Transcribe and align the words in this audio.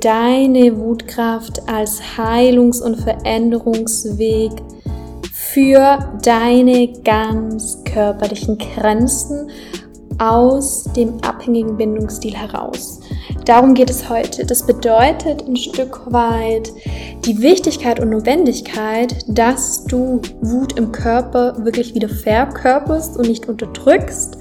deine 0.00 0.78
Wutkraft 0.78 1.68
als 1.68 2.00
Heilungs- 2.16 2.80
und 2.80 2.96
Veränderungsweg 2.96 4.52
für 5.32 5.98
deine 6.22 6.92
ganz 7.04 7.82
körperlichen 7.84 8.58
Grenzen 8.58 9.50
aus 10.18 10.84
dem 10.96 11.22
abhängigen 11.22 11.76
Bindungsstil 11.76 12.34
heraus. 12.34 13.00
Darum 13.44 13.74
geht 13.74 13.88
es 13.88 14.08
heute. 14.08 14.44
Das 14.44 14.66
bedeutet 14.66 15.46
ein 15.46 15.56
Stück 15.56 16.12
weit 16.12 16.72
die 17.24 17.40
Wichtigkeit 17.40 18.00
und 18.00 18.10
Notwendigkeit, 18.10 19.24
dass 19.28 19.84
du 19.84 20.20
Wut 20.40 20.76
im 20.78 20.92
Körper 20.92 21.64
wirklich 21.64 21.94
wieder 21.94 22.08
verkörperst 22.08 23.16
und 23.16 23.28
nicht 23.28 23.48
unterdrückst, 23.48 24.37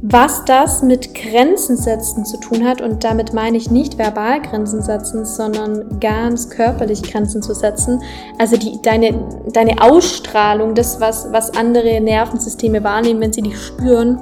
was 0.00 0.44
das 0.44 0.82
mit 0.82 1.14
Grenzen 1.14 1.76
setzen 1.76 2.24
zu 2.24 2.38
tun 2.38 2.64
hat, 2.64 2.80
und 2.80 3.02
damit 3.02 3.32
meine 3.32 3.56
ich 3.56 3.70
nicht 3.70 3.98
verbal 3.98 4.40
Grenzen 4.40 4.80
setzen, 4.80 5.24
sondern 5.24 5.98
ganz 5.98 6.50
körperlich 6.50 7.02
Grenzen 7.02 7.42
zu 7.42 7.52
setzen. 7.52 8.00
Also 8.38 8.56
die, 8.56 8.80
deine, 8.82 9.14
deine 9.52 9.82
Ausstrahlung, 9.82 10.74
das, 10.74 11.00
was, 11.00 11.32
was 11.32 11.56
andere 11.56 12.00
Nervensysteme 12.00 12.84
wahrnehmen, 12.84 13.20
wenn 13.20 13.32
sie 13.32 13.42
dich 13.42 13.58
spüren. 13.60 14.20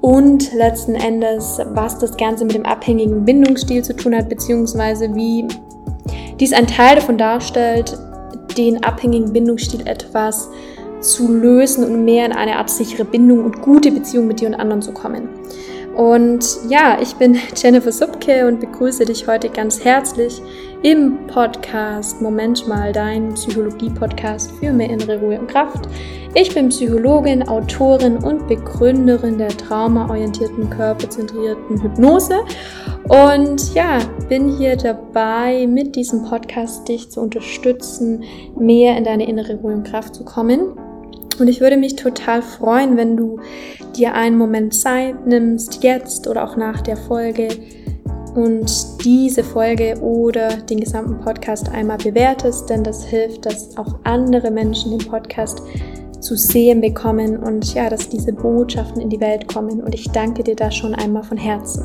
Und 0.00 0.52
letzten 0.52 0.94
Endes, 0.94 1.58
was 1.72 1.98
das 1.98 2.16
Ganze 2.16 2.44
mit 2.44 2.54
dem 2.54 2.66
abhängigen 2.66 3.24
Bindungsstil 3.24 3.82
zu 3.82 3.96
tun 3.96 4.14
hat, 4.14 4.28
beziehungsweise 4.28 5.14
wie 5.14 5.46
dies 6.38 6.52
ein 6.52 6.66
Teil 6.66 6.96
davon 6.96 7.18
darstellt, 7.18 7.98
den 8.56 8.84
abhängigen 8.84 9.32
Bindungsstil 9.32 9.86
etwas 9.86 10.48
zu 11.04 11.32
lösen 11.32 11.84
und 11.84 12.04
mehr 12.04 12.26
in 12.26 12.32
eine 12.32 12.56
Art 12.56 12.70
sichere 12.70 13.04
Bindung 13.04 13.44
und 13.44 13.60
gute 13.60 13.92
Beziehung 13.92 14.26
mit 14.26 14.40
dir 14.40 14.48
und 14.48 14.54
anderen 14.54 14.82
zu 14.82 14.92
kommen. 14.92 15.28
Und 15.94 16.58
ja, 16.68 16.98
ich 17.00 17.14
bin 17.14 17.36
Jennifer 17.56 17.92
Subke 17.92 18.46
und 18.46 18.60
begrüße 18.60 19.04
dich 19.04 19.26
heute 19.28 19.48
ganz 19.48 19.84
herzlich 19.84 20.42
im 20.82 21.26
Podcast 21.28 22.20
Moment 22.20 22.66
mal, 22.68 22.92
dein 22.92 23.32
Psychologie-Podcast 23.34 24.52
für 24.58 24.72
mehr 24.72 24.90
innere 24.90 25.18
Ruhe 25.18 25.38
und 25.38 25.46
Kraft. 25.48 25.88
Ich 26.34 26.52
bin 26.52 26.68
Psychologin, 26.68 27.46
Autorin 27.48 28.16
und 28.18 28.48
Begründerin 28.48 29.38
der 29.38 29.50
traumaorientierten, 29.50 30.68
körperzentrierten 30.68 31.80
Hypnose 31.80 32.40
und 33.08 33.72
ja, 33.74 33.98
bin 34.28 34.56
hier 34.56 34.76
dabei, 34.76 35.66
mit 35.66 35.94
diesem 35.94 36.24
Podcast 36.24 36.88
dich 36.88 37.10
zu 37.10 37.20
unterstützen, 37.20 38.24
mehr 38.58 38.98
in 38.98 39.04
deine 39.04 39.28
innere 39.28 39.56
Ruhe 39.56 39.74
und 39.74 39.86
Kraft 39.86 40.16
zu 40.16 40.24
kommen. 40.24 40.76
Und 41.38 41.48
ich 41.48 41.60
würde 41.60 41.76
mich 41.76 41.96
total 41.96 42.42
freuen, 42.42 42.96
wenn 42.96 43.16
du 43.16 43.40
dir 43.96 44.14
einen 44.14 44.38
Moment 44.38 44.74
Zeit 44.74 45.26
nimmst, 45.26 45.82
jetzt 45.82 46.28
oder 46.28 46.44
auch 46.44 46.56
nach 46.56 46.80
der 46.80 46.96
Folge 46.96 47.48
und 48.34 49.04
diese 49.04 49.44
Folge 49.44 49.96
oder 50.00 50.48
den 50.56 50.80
gesamten 50.80 51.20
Podcast 51.20 51.70
einmal 51.70 51.98
bewertest, 51.98 52.68
denn 52.68 52.82
das 52.82 53.04
hilft, 53.04 53.46
dass 53.46 53.76
auch 53.76 54.00
andere 54.02 54.50
Menschen 54.50 54.98
den 54.98 55.08
Podcast 55.08 55.62
zu 56.20 56.36
sehen 56.36 56.80
bekommen 56.80 57.36
und 57.36 57.74
ja, 57.74 57.90
dass 57.90 58.08
diese 58.08 58.32
Botschaften 58.32 59.00
in 59.00 59.10
die 59.10 59.20
Welt 59.20 59.46
kommen. 59.46 59.82
Und 59.82 59.94
ich 59.94 60.10
danke 60.10 60.42
dir 60.42 60.56
da 60.56 60.70
schon 60.70 60.94
einmal 60.94 61.22
von 61.22 61.36
Herzen. 61.36 61.84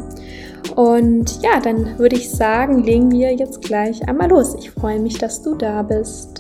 Und 0.76 1.42
ja, 1.44 1.60
dann 1.60 1.98
würde 2.00 2.16
ich 2.16 2.32
sagen, 2.32 2.84
legen 2.84 3.12
wir 3.12 3.36
jetzt 3.36 3.62
gleich 3.62 4.08
einmal 4.08 4.30
los. 4.30 4.56
Ich 4.58 4.72
freue 4.72 5.00
mich, 5.00 5.18
dass 5.18 5.42
du 5.42 5.56
da 5.56 5.84
bist. 5.84 6.39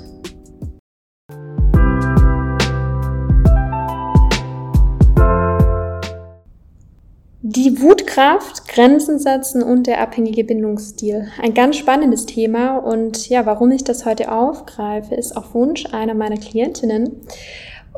Die 7.52 7.81
Wutkraft, 7.81 8.67
Grenzen 8.67 9.17
setzen 9.17 9.64
und 9.64 9.88
der 9.88 10.02
abhängige 10.02 10.44
Bindungsstil. 10.44 11.30
Ein 11.42 11.55
ganz 11.55 11.78
spannendes 11.78 12.28
Thema 12.28 12.78
und 12.78 13.28
ja, 13.28 13.47
warum 13.47 13.72
ich 13.72 13.83
das 13.83 14.05
heute 14.05 14.31
aufgreife, 14.31 15.16
ist 15.16 15.36
auf 15.36 15.55
Wunsch 15.55 15.88
einer 15.92 16.14
meiner 16.14 16.38
Klientinnen. 16.38 17.22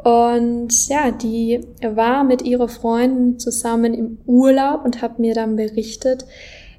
Und 0.05 0.87
ja, 0.87 1.11
die 1.11 1.67
war 1.83 2.23
mit 2.23 2.43
ihrer 2.43 2.69
Freundin 2.69 3.39
zusammen 3.39 3.93
im 3.93 4.19
Urlaub 4.25 4.85
und 4.85 5.01
hat 5.01 5.19
mir 5.19 5.33
dann 5.33 5.57
berichtet, 5.57 6.25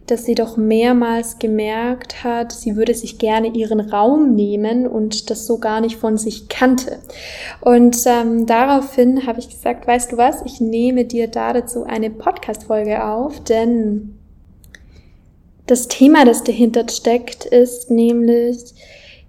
dass 0.07 0.25
sie 0.25 0.35
doch 0.35 0.57
mehrmals 0.57 1.39
gemerkt 1.39 2.25
hat, 2.25 2.53
sie 2.53 2.77
würde 2.77 2.95
sich 2.95 3.19
gerne 3.19 3.49
ihren 3.49 3.81
Raum 3.81 4.35
nehmen 4.35 4.87
und 4.87 5.31
das 5.31 5.47
so 5.47 5.59
gar 5.59 5.81
nicht 5.81 5.97
von 5.97 6.19
sich 6.19 6.49
kannte. 6.49 6.99
Und 7.61 7.97
ähm, 8.07 8.47
daraufhin 8.47 9.27
habe 9.27 9.39
ich 9.39 9.49
gesagt, 9.49 9.87
weißt 9.87 10.13
du 10.13 10.17
was, 10.17 10.43
ich 10.45 10.61
nehme 10.61 11.05
dir 11.05 11.29
da 11.29 11.53
dazu 11.53 11.85
eine 11.85 12.11
Podcast-Folge 12.11 13.05
auf, 13.05 13.41
denn 13.45 14.19
das 15.67 15.89
Thema, 15.89 16.25
das 16.25 16.43
dahinter 16.43 16.89
steckt, 16.89 17.45
ist 17.45 17.91
nämlich, 17.91 18.75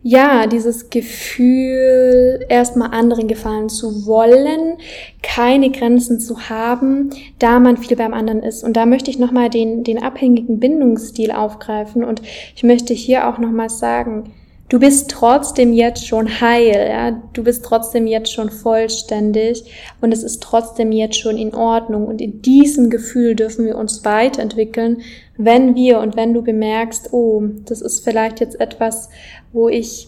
ja, 0.03 0.47
dieses 0.47 0.89
Gefühl, 0.89 2.45
erstmal 2.49 2.91
anderen 2.91 3.29
gefallen 3.29 3.69
zu 3.69 4.05
wollen, 4.05 4.77
keine 5.21 5.71
Grenzen 5.71 6.19
zu 6.19 6.49
haben, 6.49 7.09
da 7.39 7.59
man 7.59 7.77
viel 7.77 7.95
beim 7.95 8.13
anderen 8.13 8.43
ist. 8.43 8.65
Und 8.65 8.73
da 8.75 8.85
möchte 8.85 9.09
ich 9.09 9.17
nochmal 9.17 9.49
den, 9.49 9.85
den 9.85 10.03
abhängigen 10.03 10.59
Bindungsstil 10.59 11.31
aufgreifen 11.31 12.03
und 12.03 12.21
ich 12.53 12.63
möchte 12.63 12.93
hier 12.93 13.29
auch 13.29 13.37
nochmal 13.37 13.69
sagen, 13.69 14.33
du 14.73 14.79
bist 14.79 15.11
trotzdem 15.11 15.71
jetzt 15.71 16.07
schon 16.07 16.41
heil, 16.41 16.87
ja, 16.89 17.11
du 17.33 17.43
bist 17.43 17.63
trotzdem 17.63 18.07
jetzt 18.07 18.33
schon 18.33 18.49
vollständig 18.49 19.65
und 20.01 20.11
es 20.11 20.23
ist 20.23 20.41
trotzdem 20.41 20.91
jetzt 20.91 21.19
schon 21.19 21.37
in 21.37 21.53
Ordnung 21.53 22.07
und 22.07 22.19
in 22.19 22.41
diesem 22.41 22.89
Gefühl 22.89 23.35
dürfen 23.35 23.67
wir 23.67 23.77
uns 23.77 24.03
weiterentwickeln, 24.03 25.01
wenn 25.37 25.75
wir 25.75 25.99
und 25.99 26.15
wenn 26.15 26.33
du 26.33 26.41
bemerkst, 26.41 27.13
oh, 27.13 27.43
das 27.65 27.83
ist 27.83 28.03
vielleicht 28.03 28.39
jetzt 28.39 28.59
etwas, 28.59 29.09
wo 29.51 29.69
ich 29.69 30.07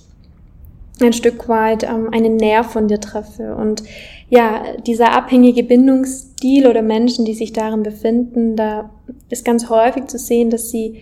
ein 0.99 1.13
Stück 1.13 1.47
weit 1.47 1.83
ähm, 1.83 2.09
einen 2.11 2.35
Nerv 2.35 2.71
von 2.71 2.87
dir 2.87 2.99
treffe. 2.99 3.53
Und 3.55 3.83
ja, 4.29 4.63
dieser 4.87 5.11
abhängige 5.11 5.61
Bindungsstil 5.61 6.65
oder 6.65 6.81
Menschen, 6.81 7.23
die 7.25 7.35
sich 7.35 7.53
darin 7.53 7.83
befinden, 7.83 8.55
da 8.55 8.89
ist 9.29 9.45
ganz 9.45 9.69
häufig 9.69 10.07
zu 10.07 10.17
sehen, 10.17 10.49
dass 10.49 10.71
sie 10.71 11.01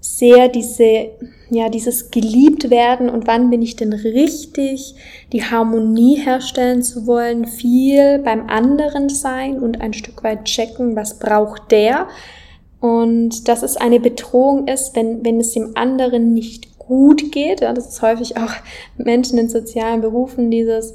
sehr 0.00 0.48
diese, 0.48 1.10
ja, 1.50 1.68
dieses 1.68 2.10
geliebt 2.10 2.70
werden 2.70 3.08
und 3.08 3.26
wann 3.26 3.50
bin 3.50 3.62
ich 3.62 3.76
denn 3.76 3.92
richtig, 3.92 4.94
die 5.32 5.44
Harmonie 5.44 6.16
herstellen 6.16 6.82
zu 6.82 7.06
wollen, 7.06 7.46
viel 7.46 8.18
beim 8.20 8.48
anderen 8.48 9.08
sein 9.08 9.58
und 9.58 9.80
ein 9.80 9.92
Stück 9.92 10.22
weit 10.22 10.44
checken, 10.44 10.96
was 10.96 11.18
braucht 11.18 11.70
der. 11.70 12.08
Und 12.80 13.48
dass 13.48 13.62
es 13.62 13.76
eine 13.76 14.00
Bedrohung 14.00 14.68
ist, 14.68 14.94
wenn, 14.94 15.24
wenn 15.24 15.40
es 15.40 15.52
dem 15.52 15.72
anderen 15.76 16.34
nicht 16.34 16.78
gut 16.78 17.32
geht. 17.32 17.60
Ja, 17.62 17.72
das 17.72 17.88
ist 17.88 18.02
häufig 18.02 18.36
auch 18.36 18.52
Menschen 18.96 19.38
in 19.38 19.48
sozialen 19.48 20.02
Berufen, 20.02 20.50
dieses 20.50 20.94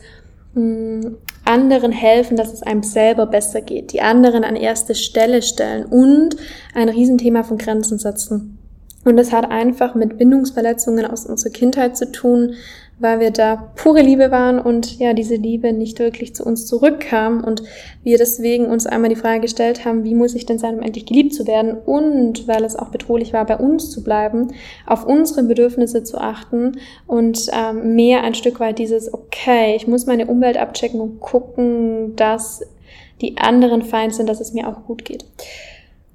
mh, 0.54 1.04
hm, 1.04 1.18
anderen 1.44 1.92
helfen, 1.92 2.38
dass 2.38 2.54
es 2.54 2.64
einem 2.64 2.84
selber 2.84 3.26
besser 3.26 3.62
geht, 3.62 3.94
die 3.94 4.02
anderen 4.02 4.44
an 4.44 4.56
erste 4.56 4.96
Stelle 4.96 5.42
stellen 5.42 5.86
und 5.86 6.36
ein 6.76 6.88
Riesenthema 6.88 7.44
von 7.44 7.58
Grenzen 7.58 7.98
setzen. 7.98 8.61
Und 9.04 9.18
das 9.18 9.32
hat 9.32 9.50
einfach 9.50 9.96
mit 9.96 10.18
Bindungsverletzungen 10.18 11.06
aus 11.06 11.26
unserer 11.26 11.52
Kindheit 11.52 11.98
zu 11.98 12.12
tun, 12.12 12.54
weil 13.02 13.20
wir 13.20 13.32
da 13.32 13.72
pure 13.76 14.02
Liebe 14.02 14.30
waren 14.30 14.60
und 14.60 15.00
ja, 15.00 15.14
diese 15.14 15.34
Liebe 15.36 15.74
nicht 15.74 15.98
wirklich 15.98 16.36
zu 16.36 16.46
uns 16.46 16.68
zurückkam 16.68 17.44
und 17.44 17.64
wir 18.04 18.20
deswegen 18.20 18.68
uns 18.68 18.86
einmal 18.86 19.10
die 19.10 19.16
Frage 19.16 19.42
gestellt 19.42 19.86
haben, 19.86 20.04
wie 20.04 20.14
muss 20.14 20.36
ich 20.36 20.46
denn 20.46 20.60
sein, 20.60 20.76
um 20.76 20.84
endlich 20.84 21.08
geliebt 21.08 21.34
zu 21.34 21.48
werden 21.48 21.74
und 21.74 22.48
weil 22.48 22.64
es 22.64 22.76
auch 22.76 22.90
bedrohlich 22.90 23.34
war, 23.34 23.44
bei 23.46 23.58
uns 23.58 23.90
zu 23.90 24.04
bleiben, 24.04 24.50
auf 24.86 25.04
unsere 25.04 25.42
Bedürfnisse 25.44 26.04
zu 26.04 26.20
achten 26.20 26.74
und 27.08 27.48
ähm, 27.52 27.96
mehr 27.96 28.24
ein 28.24 28.36
Stück 28.36 28.60
weit 28.60 28.78
dieses, 28.78 29.12
okay, 29.12 29.76
ich 29.76 29.88
muss 29.88 30.06
meine 30.06 30.28
Umwelt 30.28 30.58
abchecken 30.58 31.02
und 31.02 31.20
gucken, 31.20 32.16
dass 32.16 32.62
die 33.20 33.38
anderen 33.38 33.82
fein 33.82 34.12
sind, 34.12 34.30
dass 34.30 34.42
es 34.42 34.54
mir 34.54 34.68
auch 34.68 34.86
gut 34.86 35.06
geht. 35.06 35.26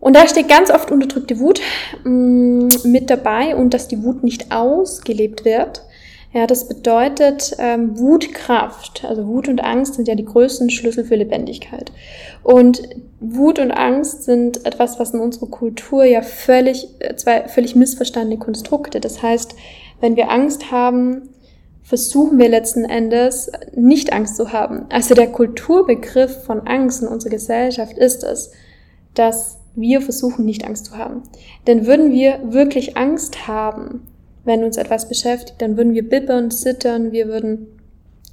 Und 0.07 0.15
da 0.15 0.29
steht 0.29 0.49
ganz 0.49 0.71
oft 0.71 0.93
unterdrückte 0.93 1.41
Wut 1.41 1.61
mh, 2.05 2.11
mm, 2.11 2.69
mit 2.85 3.11
dabei 3.11 3.57
und 3.57 3.75
dass 3.75 3.89
die 3.89 4.05
Wut 4.05 4.23
nicht 4.23 4.53
ausgelebt 4.53 5.45
wird. 5.45 5.83
Ja, 6.33 6.47
das 6.47 6.69
bedeutet 6.69 7.57
ähm, 7.59 7.99
Wutkraft. 7.99 9.05
Also 9.05 9.27
Wut 9.27 9.49
und 9.49 9.65
Angst 9.65 9.95
sind 9.95 10.07
ja 10.07 10.15
die 10.15 10.25
größten 10.25 10.71
Schlüssel 10.71 11.03
für 11.03 11.17
Lebendigkeit. 11.17 11.91
Und 12.45 12.83
Wut 13.19 13.59
und 13.59 13.73
Angst 13.73 14.23
sind 14.23 14.65
etwas, 14.65 15.01
was 15.01 15.13
in 15.13 15.19
unserer 15.19 15.49
Kultur 15.49 16.05
ja 16.05 16.23
völlig, 16.23 16.87
äh, 17.01 17.17
zwei 17.17 17.49
völlig 17.49 17.75
missverstandene 17.75 18.39
Konstrukte. 18.39 19.01
Das 19.01 19.23
heißt, 19.23 19.57
wenn 20.01 20.15
wir 20.15 20.31
Angst 20.31 20.71
haben, 20.71 21.31
versuchen 21.83 22.39
wir 22.39 22.49
letzten 22.49 22.85
Endes 22.85 23.51
nicht 23.75 24.13
Angst 24.13 24.37
zu 24.37 24.53
haben. 24.53 24.87
Also 24.89 25.17
der 25.17 25.33
Kulturbegriff 25.33 26.45
von 26.45 26.61
Angst 26.61 27.03
in 27.03 27.09
unserer 27.09 27.31
Gesellschaft 27.31 27.99
ist 27.99 28.23
es, 28.23 28.53
dass 29.15 29.59
wir 29.77 30.01
versuchen 30.01 30.45
nicht 30.45 30.67
Angst 30.67 30.87
zu 30.87 30.97
haben. 30.99 31.23
Denn 31.67 31.87
würden 31.87 32.11
wir 32.11 32.41
wirklich 32.53 32.97
Angst 32.97 33.47
haben, 33.47 34.09
wenn 34.45 34.65
uns 34.65 34.77
etwas 34.77 35.09
beschäftigt, 35.09 35.61
dann 35.63 35.77
würden 35.77 35.95
wir 35.95 36.09
bibbern, 36.09 36.51
zittern, 36.51 37.13
wir 37.13 37.29
würden 37.29 37.67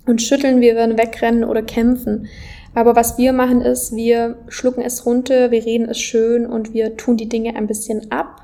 uns 0.06 0.24
schütteln, 0.24 0.62
wir 0.62 0.75
würden 0.75 0.98
wegrennen 0.98 1.44
oder 1.44 1.62
kämpfen. 1.62 2.28
Aber 2.75 2.95
was 2.95 3.18
wir 3.18 3.34
machen 3.34 3.62
ist, 3.62 3.95
wir 3.95 4.38
schlucken 4.48 4.81
es 4.81 5.06
runter, 5.06 5.51
wir 5.51 5.66
reden 5.66 5.88
es 5.90 6.00
schön 6.00 6.45
und 6.45 6.74
wir 6.74 6.98
tun 6.98 7.18
die 7.18 7.30
Dinge 7.30 7.56
ein 7.56 7.68
bisschen 7.68 8.12
ab 8.12 8.44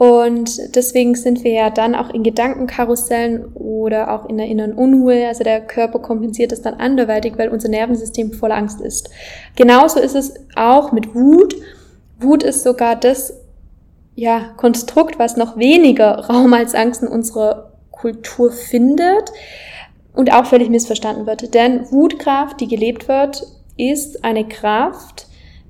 Und 0.00 0.74
deswegen 0.74 1.14
sind 1.14 1.44
wir 1.44 1.52
ja 1.52 1.68
dann 1.68 1.94
auch 1.94 2.08
in 2.08 2.22
Gedankenkarussellen 2.22 3.52
oder 3.52 4.14
auch 4.14 4.30
in 4.30 4.38
der 4.38 4.46
inneren 4.46 4.72
Unruhe. 4.72 5.28
Also 5.28 5.44
der 5.44 5.60
Körper 5.60 5.98
kompensiert 5.98 6.52
das 6.52 6.62
dann 6.62 6.72
anderweitig, 6.72 7.34
weil 7.36 7.50
unser 7.50 7.68
Nervensystem 7.68 8.32
voller 8.32 8.56
Angst 8.56 8.80
ist. 8.80 9.10
Genauso 9.56 10.00
ist 10.00 10.14
es 10.14 10.32
auch 10.56 10.92
mit 10.92 11.14
Wut. 11.14 11.54
Wut 12.20 12.42
ist 12.42 12.62
sogar 12.62 12.96
das 12.96 13.34
ja, 14.14 14.52
Konstrukt, 14.56 15.18
was 15.18 15.36
noch 15.36 15.56
weniger 15.56 16.26
Raum 16.26 16.52
als 16.52 16.74
Angst 16.74 17.02
in 17.02 17.08
unserer 17.08 17.72
Kultur 17.90 18.52
findet 18.52 19.30
und 20.14 20.32
auch 20.32 20.46
völlig 20.46 20.68
missverstanden 20.68 21.26
wird. 21.26 21.54
Denn 21.54 21.90
Wutkraft, 21.90 22.60
die 22.60 22.68
gelebt 22.68 23.08
wird, 23.08 23.46
ist 23.76 24.24
eine 24.24 24.46
Kraft, 24.46 25.26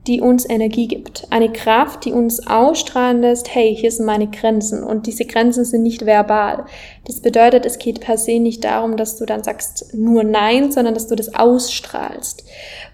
die 0.06 0.20
uns 0.20 0.48
Energie 0.48 0.88
gibt. 0.88 1.26
Eine 1.30 1.52
Kraft, 1.52 2.04
die 2.04 2.12
uns 2.12 2.46
ausstrahlen 2.46 3.20
lässt, 3.20 3.54
hey, 3.54 3.76
hier 3.76 3.90
sind 3.90 4.06
meine 4.06 4.28
Grenzen. 4.28 4.82
Und 4.82 5.06
diese 5.06 5.26
Grenzen 5.26 5.64
sind 5.64 5.82
nicht 5.82 6.06
verbal. 6.06 6.64
Das 7.10 7.18
bedeutet, 7.18 7.66
es 7.66 7.78
geht 7.78 7.98
per 7.98 8.16
se 8.16 8.38
nicht 8.38 8.62
darum, 8.62 8.96
dass 8.96 9.16
du 9.16 9.26
dann 9.26 9.42
sagst 9.42 9.92
nur 9.94 10.22
Nein, 10.22 10.70
sondern 10.70 10.94
dass 10.94 11.08
du 11.08 11.16
das 11.16 11.34
ausstrahlst 11.34 12.44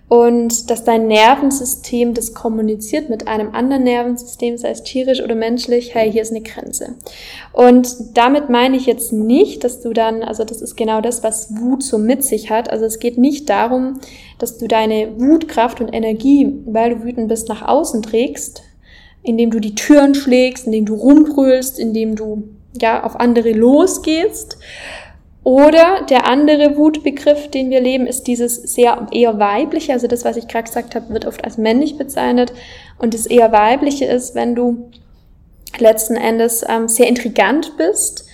und 0.08 0.70
dass 0.70 0.84
dein 0.84 1.06
Nervensystem 1.06 2.14
das 2.14 2.32
kommuniziert 2.32 3.10
mit 3.10 3.28
einem 3.28 3.54
anderen 3.54 3.84
Nervensystem, 3.84 4.56
sei 4.56 4.70
es 4.70 4.82
tierisch 4.84 5.22
oder 5.22 5.34
menschlich, 5.34 5.94
hey, 5.94 6.10
hier 6.10 6.22
ist 6.22 6.30
eine 6.30 6.40
Grenze. 6.40 6.94
Und 7.52 8.16
damit 8.16 8.48
meine 8.48 8.78
ich 8.78 8.86
jetzt 8.86 9.12
nicht, 9.12 9.64
dass 9.64 9.82
du 9.82 9.92
dann, 9.92 10.22
also 10.22 10.44
das 10.44 10.62
ist 10.62 10.76
genau 10.76 11.02
das, 11.02 11.22
was 11.22 11.54
Wut 11.54 11.82
so 11.82 11.98
mit 11.98 12.24
sich 12.24 12.48
hat. 12.48 12.70
Also 12.70 12.86
es 12.86 12.98
geht 12.98 13.18
nicht 13.18 13.50
darum, 13.50 14.00
dass 14.38 14.56
du 14.56 14.66
deine 14.66 15.20
Wutkraft 15.20 15.82
und 15.82 15.92
Energie, 15.92 16.54
weil 16.64 16.94
du 16.94 17.04
wütend 17.04 17.28
bist, 17.28 17.50
nach 17.50 17.60
außen 17.68 18.02
trägst, 18.02 18.62
indem 19.26 19.50
du 19.50 19.60
die 19.60 19.74
Türen 19.74 20.14
schlägst, 20.14 20.66
indem 20.66 20.86
du 20.86 20.94
rumbrüllst, 20.94 21.78
indem 21.78 22.16
du 22.16 22.44
ja 22.80 23.02
auf 23.02 23.18
andere 23.18 23.52
losgehst, 23.52 24.58
oder 25.46 26.04
der 26.10 26.26
andere 26.26 26.76
Wutbegriff, 26.76 27.48
den 27.52 27.70
wir 27.70 27.80
leben, 27.80 28.08
ist 28.08 28.24
dieses 28.24 28.56
sehr 28.56 29.06
eher 29.12 29.38
weibliche, 29.38 29.92
also 29.92 30.08
das, 30.08 30.24
was 30.24 30.36
ich 30.36 30.48
gerade 30.48 30.66
gesagt 30.66 30.96
habe, 30.96 31.14
wird 31.14 31.24
oft 31.24 31.44
als 31.44 31.56
männlich 31.56 31.96
bezeichnet. 31.96 32.52
Und 32.98 33.14
das 33.14 33.26
eher 33.26 33.52
weibliche 33.52 34.06
ist, 34.06 34.34
wenn 34.34 34.56
du 34.56 34.90
letzten 35.78 36.16
Endes 36.16 36.64
ähm, 36.68 36.88
sehr 36.88 37.06
intrigant 37.06 37.76
bist, 37.76 38.25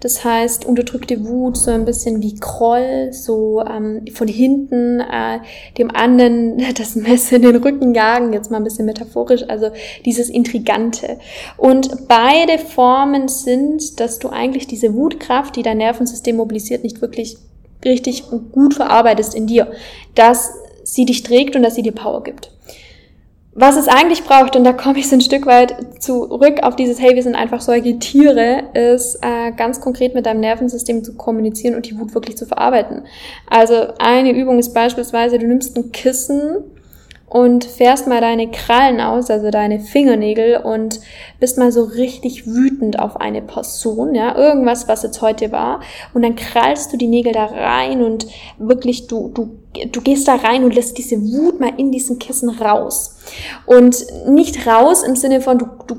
das 0.00 0.24
heißt, 0.24 0.64
unterdrückte 0.64 1.26
Wut, 1.26 1.56
so 1.56 1.70
ein 1.70 1.84
bisschen 1.84 2.22
wie 2.22 2.36
Kroll, 2.36 3.12
so 3.12 3.62
ähm, 3.62 4.04
von 4.12 4.28
hinten 4.28 5.00
äh, 5.00 5.40
dem 5.76 5.90
anderen 5.90 6.62
das 6.78 6.94
Messer 6.94 7.36
in 7.36 7.42
den 7.42 7.56
Rücken 7.56 7.94
jagen, 7.94 8.32
jetzt 8.32 8.50
mal 8.50 8.58
ein 8.58 8.64
bisschen 8.64 8.86
metaphorisch, 8.86 9.44
also 9.48 9.70
dieses 10.04 10.30
Intrigante. 10.30 11.18
Und 11.56 12.06
beide 12.06 12.58
Formen 12.58 13.28
sind, 13.28 13.98
dass 13.98 14.18
du 14.18 14.28
eigentlich 14.28 14.66
diese 14.66 14.94
Wutkraft, 14.94 15.56
die 15.56 15.62
dein 15.62 15.78
Nervensystem 15.78 16.36
mobilisiert, 16.36 16.84
nicht 16.84 17.02
wirklich 17.02 17.36
richtig 17.84 18.24
gut 18.52 18.74
verarbeitest 18.74 19.34
in 19.34 19.46
dir, 19.46 19.72
dass 20.14 20.52
sie 20.84 21.04
dich 21.04 21.22
trägt 21.22 21.56
und 21.56 21.62
dass 21.62 21.74
sie 21.74 21.82
dir 21.82 21.92
Power 21.92 22.22
gibt 22.22 22.50
was 23.60 23.76
es 23.76 23.88
eigentlich 23.88 24.22
braucht, 24.22 24.54
und 24.54 24.62
da 24.62 24.72
komme 24.72 25.00
ich 25.00 25.08
so 25.08 25.16
ein 25.16 25.20
Stück 25.20 25.44
weit 25.46 25.74
zurück 26.00 26.60
auf 26.62 26.76
dieses, 26.76 27.00
hey, 27.00 27.16
wir 27.16 27.22
sind 27.24 27.34
einfach 27.34 27.60
solche 27.60 27.98
Tiere, 27.98 28.64
ist 28.72 29.16
äh, 29.16 29.50
ganz 29.50 29.80
konkret 29.80 30.14
mit 30.14 30.26
deinem 30.26 30.40
Nervensystem 30.40 31.02
zu 31.02 31.14
kommunizieren 31.16 31.74
und 31.74 31.86
die 31.86 31.98
Wut 31.98 32.14
wirklich 32.14 32.36
zu 32.36 32.46
verarbeiten. 32.46 33.02
Also 33.50 33.88
eine 33.98 34.30
Übung 34.30 34.60
ist 34.60 34.74
beispielsweise, 34.74 35.38
du 35.38 35.48
nimmst 35.48 35.76
ein 35.76 35.90
Kissen 35.90 36.58
und 37.28 37.64
fährst 37.64 38.06
mal 38.06 38.20
deine 38.20 38.50
Krallen 38.50 39.00
aus, 39.00 39.28
also 39.28 39.50
deine 39.50 39.80
Fingernägel 39.80 40.58
und 40.58 41.00
bist 41.40 41.58
mal 41.58 41.72
so 41.72 41.82
richtig 41.82 42.46
wütend 42.46 42.98
auf 42.98 43.20
eine 43.20 43.42
Person, 43.42 44.14
ja, 44.14 44.36
irgendwas, 44.36 44.88
was 44.88 45.02
jetzt 45.02 45.20
heute 45.20 45.52
war 45.52 45.80
und 46.14 46.22
dann 46.22 46.36
krallst 46.36 46.92
du 46.92 46.96
die 46.96 47.08
Nägel 47.08 47.32
da 47.32 47.46
rein 47.46 48.02
und 48.02 48.28
wirklich 48.58 49.08
du 49.08 49.30
du 49.34 49.58
du 49.86 50.00
gehst 50.00 50.28
da 50.28 50.36
rein 50.36 50.64
und 50.64 50.74
lässt 50.74 50.98
diese 50.98 51.20
Wut 51.20 51.60
mal 51.60 51.72
in 51.76 51.92
diesen 51.92 52.18
Kissen 52.18 52.50
raus. 52.50 53.16
Und 53.66 54.04
nicht 54.26 54.66
raus 54.66 55.02
im 55.02 55.16
Sinne 55.16 55.40
von, 55.40 55.58
du, 55.58 55.66
du 55.86 55.96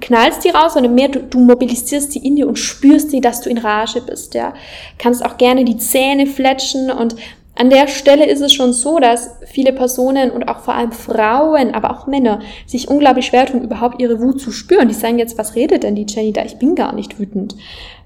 knallst 0.00 0.44
die 0.44 0.50
raus, 0.50 0.74
sondern 0.74 0.94
mehr, 0.94 1.08
du, 1.08 1.20
du 1.20 1.38
mobilisierst 1.38 2.14
die 2.14 2.26
in 2.26 2.36
dir 2.36 2.48
und 2.48 2.58
spürst 2.58 3.12
die, 3.12 3.20
dass 3.20 3.40
du 3.40 3.50
in 3.50 3.58
Rage 3.58 4.00
bist, 4.00 4.34
ja. 4.34 4.54
Kannst 4.98 5.24
auch 5.24 5.36
gerne 5.36 5.64
die 5.64 5.76
Zähne 5.76 6.26
fletschen 6.26 6.90
und 6.90 7.16
an 7.54 7.68
der 7.68 7.86
Stelle 7.86 8.26
ist 8.26 8.40
es 8.40 8.52
schon 8.52 8.72
so, 8.72 8.98
dass 8.98 9.30
viele 9.44 9.74
Personen 9.74 10.30
und 10.30 10.48
auch 10.48 10.60
vor 10.60 10.74
allem 10.74 10.92
Frauen, 10.92 11.74
aber 11.74 11.90
auch 11.90 12.06
Männer 12.06 12.40
sich 12.66 12.88
unglaublich 12.88 13.26
schwer 13.26 13.44
tun, 13.44 13.62
überhaupt 13.62 14.00
ihre 14.00 14.20
Wut 14.20 14.40
zu 14.40 14.52
spüren. 14.52 14.88
Die 14.88 14.94
sagen 14.94 15.18
jetzt, 15.18 15.36
was 15.36 15.54
redet 15.54 15.82
denn 15.82 15.94
die 15.94 16.06
Jenny 16.08 16.32
da? 16.32 16.44
Ich 16.44 16.58
bin 16.58 16.74
gar 16.74 16.94
nicht 16.94 17.18
wütend. 17.18 17.54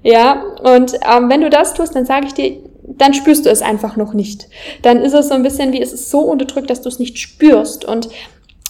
Ja, 0.03 0.43
und 0.63 0.95
ähm, 0.95 1.29
wenn 1.29 1.41
du 1.41 1.49
das 1.49 1.73
tust, 1.73 1.95
dann 1.95 2.05
sage 2.05 2.27
ich 2.27 2.33
dir, 2.33 2.57
dann 2.87 3.13
spürst 3.13 3.45
du 3.45 3.49
es 3.49 3.61
einfach 3.61 3.97
noch 3.97 4.13
nicht. 4.13 4.47
Dann 4.81 5.01
ist 5.01 5.13
es 5.13 5.27
so 5.27 5.35
ein 5.35 5.43
bisschen 5.43 5.73
wie, 5.73 5.81
es 5.81 5.93
ist 5.93 6.09
so 6.09 6.19
unterdrückt, 6.19 6.69
dass 6.69 6.81
du 6.81 6.89
es 6.89 6.99
nicht 6.99 7.19
spürst. 7.19 7.85
Und 7.85 8.09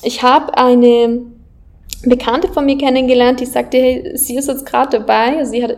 ich 0.04 0.24
habe 0.24 0.58
eine 0.58 1.22
Bekannte 2.04 2.48
von 2.48 2.66
mir 2.66 2.78
kennengelernt, 2.78 3.40
die 3.40 3.46
sagte, 3.46 3.78
hey, 3.78 4.12
sie 4.16 4.36
ist 4.36 4.48
jetzt 4.48 4.66
gerade 4.66 5.00
dabei, 5.00 5.44
sie 5.46 5.64
hat 5.64 5.78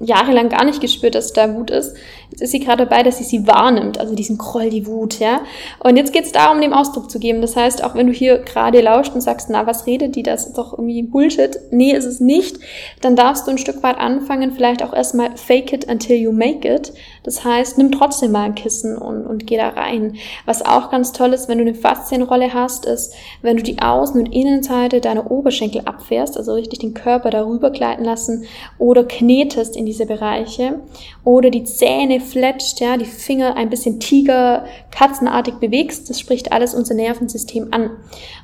jahrelang 0.00 0.48
gar 0.48 0.64
nicht 0.64 0.80
gespürt, 0.80 1.14
dass 1.14 1.32
da 1.32 1.54
Wut 1.54 1.70
ist. 1.70 1.96
Jetzt 2.30 2.40
ist 2.40 2.52
sie 2.52 2.60
gerade 2.60 2.86
dabei, 2.86 3.02
dass 3.02 3.18
sie 3.18 3.24
sie 3.24 3.46
wahrnimmt, 3.46 3.98
also 3.98 4.14
diesen 4.14 4.38
Kroll, 4.38 4.70
die 4.70 4.86
Wut, 4.86 5.18
ja. 5.18 5.42
Und 5.80 5.96
jetzt 5.96 6.12
geht 6.12 6.24
es 6.24 6.32
darum, 6.32 6.60
dem 6.60 6.72
Ausdruck 6.72 7.10
zu 7.10 7.18
geben. 7.18 7.42
Das 7.42 7.56
heißt, 7.56 7.82
auch 7.84 7.94
wenn 7.94 8.06
du 8.06 8.12
hier 8.12 8.38
gerade 8.38 8.80
lauscht 8.80 9.14
und 9.14 9.20
sagst, 9.20 9.50
na, 9.50 9.66
was 9.66 9.86
redet 9.86 10.14
die, 10.14 10.22
das 10.22 10.46
ist 10.46 10.56
doch 10.56 10.72
irgendwie 10.72 11.02
Bullshit. 11.02 11.58
Nee, 11.70 11.92
ist 11.92 12.06
es 12.06 12.20
nicht. 12.20 12.58
Dann 13.00 13.16
darfst 13.16 13.46
du 13.46 13.50
ein 13.50 13.58
Stück 13.58 13.82
weit 13.82 13.98
anfangen, 13.98 14.52
vielleicht 14.52 14.82
auch 14.82 14.92
erstmal 14.92 15.36
fake 15.36 15.72
it 15.72 15.90
until 15.90 16.16
you 16.16 16.32
make 16.32 16.66
it. 16.68 16.92
Das 17.24 17.44
heißt, 17.44 17.76
nimm 17.78 17.92
trotzdem 17.92 18.32
mal 18.32 18.44
ein 18.44 18.54
Kissen 18.54 18.96
und, 18.96 19.26
und 19.26 19.46
geh 19.46 19.56
da 19.56 19.68
rein. 19.70 20.16
Was 20.46 20.64
auch 20.64 20.90
ganz 20.90 21.12
toll 21.12 21.32
ist, 21.32 21.48
wenn 21.48 21.58
du 21.58 21.64
eine 21.64 21.74
Faszienrolle 21.74 22.54
hast, 22.54 22.86
ist, 22.86 23.14
wenn 23.42 23.56
du 23.56 23.62
die 23.62 23.78
Außen- 23.78 24.18
und 24.18 24.32
Innenseite 24.32 25.00
deiner 25.00 25.30
Oberschenkel 25.30 25.82
abfährst, 25.84 26.36
also 26.36 26.54
richtig 26.54 26.80
den 26.80 26.94
Körper 26.94 27.30
darüber 27.30 27.70
gleiten 27.70 28.04
lassen 28.04 28.44
oder 28.78 29.04
knetest 29.04 29.71
in 29.76 29.86
diese 29.86 30.06
Bereiche 30.06 30.80
oder 31.24 31.50
die 31.50 31.64
Zähne 31.64 32.20
fletscht, 32.20 32.80
ja, 32.80 32.96
die 32.96 33.04
Finger 33.04 33.56
ein 33.56 33.70
bisschen 33.70 34.00
Tiger, 34.00 34.64
Katzenartig 34.90 35.54
bewegst, 35.54 36.10
das 36.10 36.20
spricht 36.20 36.52
alles 36.52 36.74
unser 36.74 36.94
Nervensystem 36.94 37.68
an. 37.70 37.90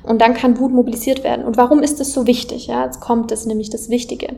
Und 0.03 0.21
dann 0.21 0.33
kann 0.33 0.59
Wut 0.59 0.71
mobilisiert 0.71 1.23
werden. 1.23 1.45
Und 1.45 1.57
warum 1.57 1.81
ist 1.81 1.99
das 1.99 2.13
so 2.13 2.27
wichtig? 2.27 2.67
Ja, 2.67 2.85
jetzt 2.85 2.99
kommt 2.99 3.31
das 3.31 3.45
nämlich 3.45 3.69
das 3.69 3.89
Wichtige. 3.89 4.35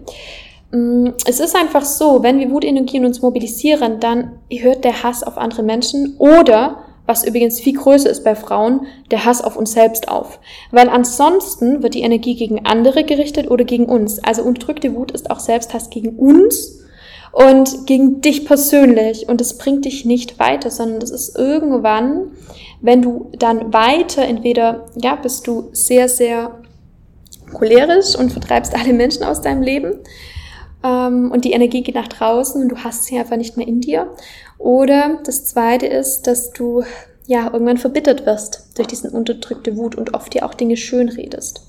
Mm, 0.71 1.09
es 1.25 1.39
ist 1.39 1.55
einfach 1.55 1.85
so, 1.85 2.23
wenn 2.23 2.39
wir 2.39 2.51
Wutenergien 2.51 3.05
uns 3.05 3.21
mobilisieren, 3.21 3.99
dann 3.99 4.39
hört 4.49 4.83
der 4.83 5.03
Hass 5.03 5.23
auf 5.23 5.37
andere 5.37 5.63
Menschen 5.63 6.15
oder 6.17 6.83
was 7.05 7.25
übrigens 7.25 7.59
viel 7.59 7.73
größer 7.73 8.09
ist 8.09 8.23
bei 8.23 8.35
Frauen, 8.35 8.85
der 9.09 9.25
Hass 9.25 9.43
auf 9.43 9.57
uns 9.57 9.73
selbst 9.73 10.07
auf. 10.07 10.39
Weil 10.71 10.87
ansonsten 10.87 11.83
wird 11.83 11.93
die 11.93 12.03
Energie 12.03 12.35
gegen 12.35 12.65
andere 12.65 13.03
gerichtet 13.03 13.49
oder 13.49 13.65
gegen 13.65 13.85
uns. 13.85 14.23
Also 14.23 14.43
unterdrückte 14.43 14.95
Wut 14.95 15.11
ist 15.11 15.29
auch 15.29 15.39
Selbsthass 15.39 15.89
gegen 15.89 16.17
uns 16.17 16.80
und 17.31 17.87
gegen 17.87 18.21
dich 18.21 18.45
persönlich. 18.45 19.27
Und 19.29 19.41
es 19.41 19.57
bringt 19.57 19.85
dich 19.85 20.05
nicht 20.05 20.39
weiter, 20.39 20.69
sondern 20.69 20.99
das 20.99 21.11
ist 21.11 21.37
irgendwann, 21.37 22.31
wenn 22.81 23.01
du 23.01 23.31
dann 23.37 23.73
weiter, 23.73 24.23
entweder, 24.23 24.85
ja, 24.95 25.15
bist 25.15 25.47
du 25.47 25.69
sehr, 25.71 26.09
sehr 26.09 26.59
cholerisch 27.53 28.15
und 28.15 28.31
vertreibst 28.31 28.75
alle 28.79 28.93
Menschen 28.93 29.23
aus 29.23 29.41
deinem 29.41 29.61
Leben, 29.61 29.99
ähm, 30.83 31.31
und 31.31 31.45
die 31.45 31.51
Energie 31.51 31.83
geht 31.83 31.95
nach 31.95 32.07
draußen 32.07 32.61
und 32.61 32.69
du 32.69 32.77
hast 32.77 33.05
sie 33.05 33.17
einfach 33.17 33.37
nicht 33.37 33.57
mehr 33.57 33.67
in 33.67 33.81
dir. 33.81 34.11
Oder 34.57 35.19
das 35.23 35.45
zweite 35.45 35.87
ist, 35.87 36.23
dass 36.23 36.51
du 36.51 36.83
ja 37.27 37.49
irgendwann 37.51 37.77
verbittert 37.77 38.25
wirst 38.25 38.67
durch 38.75 38.87
diesen 38.87 39.11
unterdrückte 39.11 39.77
Wut 39.77 39.95
und 39.95 40.13
oft 40.13 40.33
dir 40.33 40.45
auch 40.45 40.53
Dinge 40.53 40.75
schön 40.75 41.09
redest. 41.09 41.61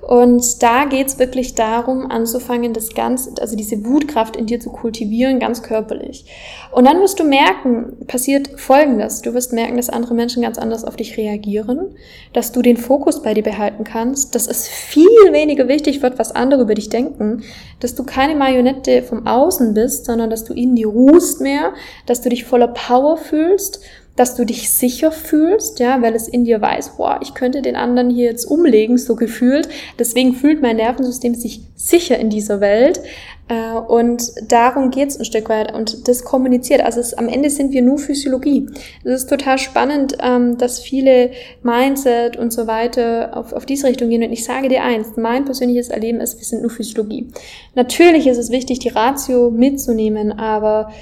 Und 0.00 0.62
da 0.62 0.84
geht's 0.84 1.20
wirklich 1.20 1.54
darum, 1.54 2.10
anzufangen, 2.10 2.72
das 2.72 2.92
Ganze, 2.92 3.30
also 3.40 3.56
diese 3.56 3.84
Wutkraft 3.84 4.34
in 4.36 4.46
dir 4.46 4.58
zu 4.58 4.70
kultivieren, 4.70 5.38
ganz 5.38 5.62
körperlich. 5.62 6.26
Und 6.72 6.86
dann 6.86 7.00
wirst 7.00 7.20
du 7.20 7.24
merken, 7.24 8.04
passiert 8.08 8.60
Folgendes. 8.60 9.22
Du 9.22 9.32
wirst 9.32 9.52
merken, 9.52 9.76
dass 9.76 9.90
andere 9.90 10.14
Menschen 10.14 10.42
ganz 10.42 10.58
anders 10.58 10.84
auf 10.84 10.96
dich 10.96 11.16
reagieren, 11.16 11.94
dass 12.32 12.50
du 12.50 12.62
den 12.62 12.76
Fokus 12.76 13.22
bei 13.22 13.32
dir 13.32 13.44
behalten 13.44 13.84
kannst, 13.84 14.34
dass 14.34 14.48
es 14.48 14.66
viel 14.66 15.06
weniger 15.30 15.68
wichtig 15.68 16.02
wird, 16.02 16.18
was 16.18 16.32
andere 16.32 16.62
über 16.62 16.74
dich 16.74 16.88
denken, 16.88 17.44
dass 17.78 17.94
du 17.94 18.02
keine 18.02 18.34
Marionette 18.34 19.02
vom 19.02 19.26
Außen 19.26 19.72
bist, 19.72 20.06
sondern 20.06 20.30
dass 20.30 20.44
du 20.44 20.52
in 20.52 20.74
dir 20.74 20.88
ruhst 20.88 21.40
mehr, 21.40 21.72
dass 22.06 22.20
du 22.20 22.28
dich 22.28 22.44
voller 22.44 22.68
Power 22.68 23.16
fühlst 23.16 23.80
dass 24.16 24.34
du 24.34 24.44
dich 24.44 24.70
sicher 24.70 25.10
fühlst, 25.10 25.78
ja, 25.80 26.02
weil 26.02 26.14
es 26.14 26.28
in 26.28 26.44
dir 26.44 26.60
weiß, 26.60 26.96
boah, 26.96 27.20
ich 27.22 27.34
könnte 27.34 27.62
den 27.62 27.76
anderen 27.76 28.10
hier 28.10 28.26
jetzt 28.26 28.44
umlegen, 28.44 28.98
so 28.98 29.16
gefühlt. 29.16 29.68
Deswegen 29.98 30.34
fühlt 30.34 30.60
mein 30.60 30.76
Nervensystem 30.76 31.34
sich 31.34 31.62
sicher 31.74 32.18
in 32.18 32.28
dieser 32.28 32.60
Welt. 32.60 33.00
Äh, 33.48 33.78
und 33.78 34.22
darum 34.48 34.90
geht's 34.90 35.18
ein 35.18 35.24
Stück 35.24 35.48
weit 35.48 35.74
und 35.74 36.06
das 36.08 36.24
kommuniziert. 36.24 36.82
Also 36.82 37.00
es, 37.00 37.14
am 37.14 37.28
Ende 37.28 37.50
sind 37.50 37.72
wir 37.72 37.82
nur 37.82 37.98
Physiologie. 37.98 38.66
Es 39.02 39.22
ist 39.22 39.30
total 39.30 39.58
spannend, 39.58 40.16
ähm, 40.22 40.58
dass 40.58 40.80
viele 40.80 41.30
Mindset 41.62 42.36
und 42.36 42.52
so 42.52 42.66
weiter 42.66 43.36
auf, 43.36 43.52
auf 43.52 43.66
diese 43.66 43.86
Richtung 43.88 44.10
gehen. 44.10 44.22
Und 44.22 44.32
ich 44.32 44.44
sage 44.44 44.68
dir 44.68 44.82
eins, 44.82 45.16
mein 45.16 45.44
persönliches 45.44 45.88
Erleben 45.88 46.20
ist, 46.20 46.38
wir 46.38 46.44
sind 46.44 46.62
nur 46.62 46.70
Physiologie. 46.70 47.28
Natürlich 47.74 48.26
ist 48.26 48.38
es 48.38 48.50
wichtig, 48.50 48.78
die 48.78 48.90
Ratio 48.90 49.50
mitzunehmen, 49.50 50.32
aber 50.32 50.92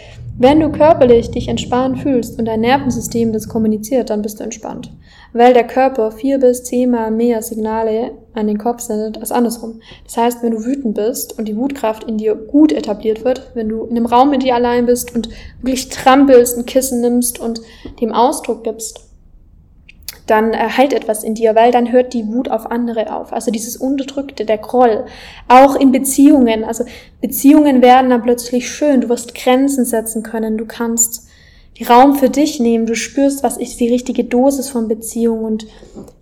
wenn 0.41 0.59
du 0.59 0.73
körperlich 0.73 1.31
dich 1.31 1.49
entspannt 1.49 1.99
fühlst 1.99 2.39
und 2.39 2.47
dein 2.47 2.63
Nervensystem 2.63 3.31
das 3.31 3.47
kommuniziert, 3.47 4.09
dann 4.09 4.23
bist 4.23 4.41
du 4.41 4.45
entspannt. 4.45 4.91
Weil 5.35 5.53
der 5.53 5.67
Körper 5.67 6.11
vier 6.13 6.39
bis 6.39 6.65
zehnmal 6.65 7.11
mehr 7.11 7.43
Signale 7.43 8.13
an 8.33 8.47
den 8.47 8.57
Kopf 8.57 8.81
sendet 8.81 9.19
als 9.19 9.33
andersrum. 9.33 9.81
Das 10.05 10.17
heißt, 10.17 10.43
wenn 10.43 10.53
du 10.53 10.65
wütend 10.65 10.95
bist 10.95 11.39
und 11.39 11.47
die 11.47 11.59
Wutkraft 11.59 12.05
in 12.05 12.17
dir 12.17 12.35
gut 12.35 12.73
etabliert 12.73 13.23
wird, 13.23 13.51
wenn 13.53 13.69
du 13.69 13.85
in 13.85 13.91
einem 13.91 14.07
Raum 14.07 14.31
mit 14.31 14.43
dir 14.43 14.55
allein 14.55 14.87
bist 14.87 15.15
und 15.15 15.29
wirklich 15.61 15.91
trampelst, 15.91 16.57
ein 16.57 16.65
Kissen 16.65 17.03
nimmst 17.03 17.39
und 17.39 17.61
dem 18.01 18.15
Ausdruck 18.15 18.65
gibst, 18.65 19.10
dann 20.31 20.55
heilt 20.55 20.93
etwas 20.93 21.25
in 21.25 21.35
dir, 21.35 21.55
weil 21.55 21.73
dann 21.73 21.93
hört 21.93 22.15
die 22.15 22.27
Wut 22.29 22.51
auf 22.51 22.71
andere 22.71 23.15
auf. 23.15 23.33
Also 23.33 23.51
dieses 23.51 23.77
Unterdrückte, 23.77 24.45
der 24.45 24.59
Groll. 24.59 25.05
Auch 25.49 25.75
in 25.77 25.93
Beziehungen. 25.93 26.65
Also 26.65 26.85
Beziehungen 27.21 27.83
werden 27.83 28.11
dann 28.11 28.23
plötzlich 28.23 28.71
schön. 28.71 29.01
Du 29.01 29.09
wirst 29.09 29.35
Grenzen 29.35 29.85
setzen 29.85 30.23
können. 30.23 30.57
Du 30.57 30.67
kannst 30.67 31.29
Raum 31.89 32.15
für 32.15 32.29
dich 32.29 32.61
nehmen. 32.61 32.87
Du 32.87 32.95
spürst, 32.95 33.43
was 33.43 33.57
ist 33.57 33.81
die 33.81 33.89
richtige 33.89 34.25
Dosis 34.25 34.69
von 34.69 34.89
Beziehung 34.89 35.45
und 35.45 35.67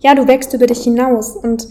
ja, 0.00 0.14
du 0.14 0.28
wächst 0.28 0.54
über 0.54 0.66
dich 0.66 0.84
hinaus 0.84 1.36
und 1.36 1.68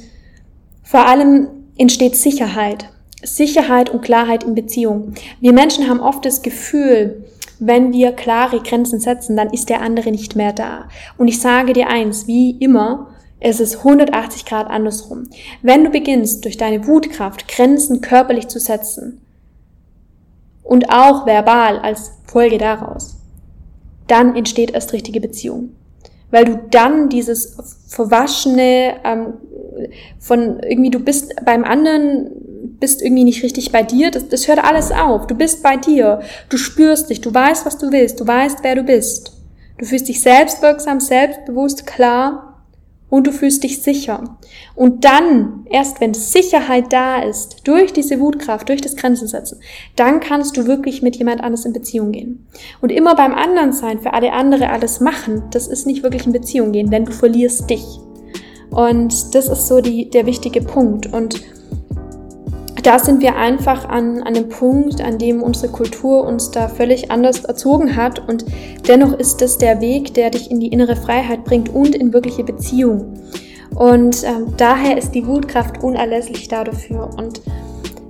vor 0.83 1.07
allem 1.07 1.47
entsteht 1.77 2.15
Sicherheit. 2.15 2.89
Sicherheit 3.23 3.89
und 3.89 4.01
Klarheit 4.01 4.43
in 4.43 4.55
Beziehung. 4.55 5.13
Wir 5.41 5.53
Menschen 5.53 5.89
haben 5.89 5.99
oft 5.99 6.23
das 6.23 6.41
Gefühl, 6.41 7.25
wenn 7.59 7.93
wir 7.93 8.11
klare 8.11 8.59
Grenzen 8.59 8.99
setzen, 8.99 9.35
dann 9.35 9.49
ist 9.49 9.69
der 9.69 9.81
andere 9.81 10.11
nicht 10.11 10.35
mehr 10.35 10.53
da. 10.53 10.87
Und 11.17 11.27
ich 11.27 11.39
sage 11.39 11.73
dir 11.73 11.87
eins, 11.87 12.27
wie 12.27 12.51
immer, 12.51 13.09
es 13.39 13.59
ist 13.59 13.77
180 13.77 14.45
Grad 14.45 14.67
andersrum. 14.67 15.23
Wenn 15.61 15.83
du 15.83 15.89
beginnst, 15.89 16.43
durch 16.45 16.57
deine 16.57 16.87
Wutkraft 16.87 17.47
Grenzen 17.47 18.01
körperlich 18.01 18.47
zu 18.47 18.59
setzen 18.59 19.21
und 20.63 20.89
auch 20.89 21.25
verbal 21.25 21.79
als 21.79 22.11
Folge 22.25 22.57
daraus, 22.57 23.17
dann 24.07 24.35
entsteht 24.35 24.71
erst 24.71 24.93
richtige 24.93 25.21
Beziehung. 25.21 25.75
Weil 26.31 26.45
du 26.45 26.57
dann 26.69 27.09
dieses 27.09 27.55
verwaschene 27.87 28.95
ähm, 29.03 29.33
von 30.19 30.59
irgendwie, 30.59 30.89
du 30.89 30.99
bist 30.99 31.33
beim 31.45 31.63
anderen 31.63 32.31
bist 32.79 33.01
irgendwie 33.01 33.23
nicht 33.23 33.43
richtig 33.43 33.71
bei 33.71 33.81
dir, 33.81 34.11
das, 34.11 34.27
das 34.29 34.47
hört 34.47 34.63
alles 34.63 34.91
auf. 34.91 35.27
Du 35.27 35.35
bist 35.35 35.63
bei 35.63 35.77
dir. 35.77 36.21
Du 36.49 36.57
spürst 36.57 37.09
dich, 37.09 37.21
du 37.21 37.33
weißt, 37.33 37.65
was 37.65 37.77
du 37.77 37.91
willst, 37.91 38.19
du 38.19 38.27
weißt, 38.27 38.59
wer 38.61 38.75
du 38.75 38.83
bist. 38.83 39.33
Du 39.77 39.85
fühlst 39.85 40.07
dich 40.07 40.21
selbstwirksam, 40.21 40.99
selbstbewusst, 40.99 41.85
klar 41.87 42.56
und 43.09 43.27
du 43.27 43.31
fühlst 43.31 43.63
dich 43.63 43.81
sicher. 43.81 44.37
Und 44.75 45.05
dann, 45.05 45.65
erst 45.69 46.01
wenn 46.01 46.13
Sicherheit 46.13 46.91
da 46.91 47.21
ist, 47.21 47.65
durch 47.65 47.93
diese 47.93 48.19
Wutkraft, 48.19 48.67
durch 48.69 48.81
das 48.81 48.95
Grenzen 48.95 49.27
setzen, 49.27 49.59
dann 49.95 50.19
kannst 50.19 50.57
du 50.57 50.67
wirklich 50.67 51.01
mit 51.01 51.15
jemand 51.15 51.41
anders 51.41 51.65
in 51.65 51.73
Beziehung 51.73 52.11
gehen. 52.11 52.47
Und 52.81 52.91
immer 52.91 53.15
beim 53.15 53.33
anderen 53.33 53.71
sein, 53.71 53.99
für 53.99 54.13
alle 54.13 54.33
andere 54.33 54.69
alles 54.69 54.99
machen, 54.99 55.43
das 55.51 55.67
ist 55.67 55.87
nicht 55.87 56.03
wirklich 56.03 56.25
in 56.25 56.33
Beziehung 56.33 56.71
gehen, 56.71 56.89
denn 56.89 57.05
du 57.05 57.11
verlierst 57.11 57.69
dich. 57.69 57.85
Und 58.69 59.33
das 59.33 59.47
ist 59.47 59.67
so 59.67 59.79
die, 59.79 60.09
der 60.09 60.25
wichtige 60.25 60.61
Punkt. 60.61 61.11
Und 61.13 61.41
da 62.83 62.99
sind 62.99 63.21
wir 63.21 63.35
einfach 63.35 63.87
an, 63.89 64.19
an 64.19 64.35
einem 64.35 64.49
Punkt, 64.49 65.01
an 65.01 65.17
dem 65.17 65.41
unsere 65.41 65.71
Kultur 65.71 66.23
uns 66.23 66.51
da 66.51 66.67
völlig 66.67 67.11
anders 67.11 67.43
erzogen 67.43 67.95
hat. 67.95 68.27
Und 68.27 68.45
dennoch 68.87 69.13
ist 69.13 69.41
es 69.41 69.57
der 69.57 69.81
Weg, 69.81 70.13
der 70.13 70.29
dich 70.29 70.51
in 70.51 70.59
die 70.59 70.67
innere 70.67 70.95
Freiheit 70.95 71.43
bringt 71.43 71.69
und 71.69 71.95
in 71.95 72.13
wirkliche 72.13 72.43
Beziehung. 72.43 73.13
Und 73.75 74.23
ähm, 74.23 74.53
daher 74.57 74.97
ist 74.97 75.11
die 75.11 75.27
Wutkraft 75.27 75.83
unerlässlich 75.83 76.47
dafür. 76.47 77.09
Und 77.17 77.41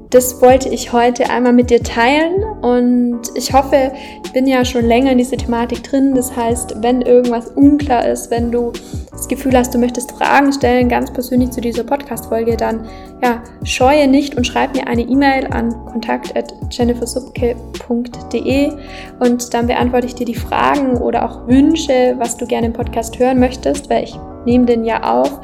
das 0.10 0.42
wollte 0.42 0.70
ich 0.70 0.94
heute 0.94 1.30
einmal 1.30 1.54
mit 1.54 1.70
dir 1.70 1.84
teilen 1.84 2.42
und 2.62 3.20
ich 3.36 3.52
hoffe, 3.52 3.92
ich 4.24 4.32
bin 4.32 4.48
ja 4.48 4.64
schon 4.64 4.86
länger 4.86 5.12
in 5.12 5.18
dieser 5.18 5.36
Thematik 5.36 5.84
drin. 5.84 6.16
Das 6.16 6.34
heißt, 6.36 6.82
wenn 6.82 7.02
irgendwas 7.02 7.50
unklar 7.52 8.08
ist, 8.08 8.32
wenn 8.32 8.50
du 8.52 8.72
das 9.12 9.28
Gefühl 9.28 9.58
hast, 9.58 9.74
du 9.74 9.80
möchtest 9.80 10.14
Fragen 10.14 10.54
stellen, 10.54 10.88
ganz 10.88 11.12
persönlich 11.12 11.52
zu 11.52 11.60
dieser 11.60 11.84
Podcast-Folge, 11.84 12.56
dann 12.56 12.88
ja, 13.22 13.44
scheue 13.64 14.08
nicht 14.08 14.38
und 14.38 14.48
schreib 14.48 14.74
mir 14.76 14.88
eine 14.88 15.02
E-Mail 15.02 15.48
an 15.48 15.76
kontakt.jennifersubke.de 15.86 18.72
und 19.20 19.54
dann 19.54 19.68
beantworte 19.68 20.08
ich 20.08 20.16
dir 20.16 20.26
die 20.26 20.36
Fragen 20.36 20.96
oder 20.98 21.30
auch 21.30 21.46
Wünsche, 21.48 22.16
was 22.18 22.38
du 22.38 22.46
gerne 22.46 22.68
im 22.68 22.74
Podcast 22.74 23.20
hören 23.20 23.40
möchtest, 23.40 23.90
weil 23.90 24.06
ich 24.06 24.18
nehme 24.46 24.66
den 24.66 24.86
ja 24.86 25.04
auf 25.04 25.42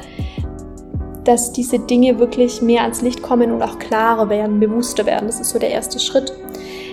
dass 1.24 1.52
diese 1.52 1.78
Dinge 1.78 2.18
wirklich 2.18 2.62
mehr 2.62 2.82
ans 2.82 3.02
Licht 3.02 3.22
kommen 3.22 3.50
und 3.50 3.62
auch 3.62 3.78
klarer 3.78 4.28
werden, 4.28 4.60
bewusster 4.60 5.06
werden. 5.06 5.26
Das 5.26 5.40
ist 5.40 5.50
so 5.50 5.58
der 5.58 5.70
erste 5.70 5.98
Schritt. 5.98 6.32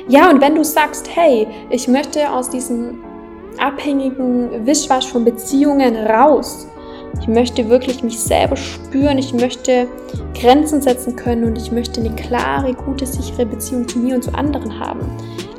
Ja, 0.08 0.30
und 0.30 0.42
wenn 0.42 0.56
du 0.56 0.64
sagst, 0.64 1.10
hey, 1.16 1.48
ich 1.70 1.88
möchte 1.88 2.32
aus 2.32 2.50
diesem 2.50 3.04
abhängigen 3.58 4.66
Wischwasch 4.66 5.08
von 5.08 5.26
Beziehungen 5.26 5.96
raus, 5.96 6.68
ich 7.20 7.28
möchte 7.28 7.70
wirklich 7.70 8.04
mich 8.04 8.20
selber 8.20 8.56
spüren, 8.56 9.18
ich 9.18 9.34
möchte 9.34 9.88
Grenzen 10.34 10.82
setzen 10.82 11.16
können 11.16 11.44
und 11.44 11.58
ich 11.58 11.72
möchte 11.72 12.00
eine 12.00 12.16
klare, 12.16 12.74
gute, 12.74 13.06
sichere 13.06 13.46
Beziehung 13.46 13.88
zu 13.88 14.00
mir 14.00 14.16
und 14.16 14.24
zu 14.24 14.34
anderen 14.34 14.80
haben. 14.80 15.02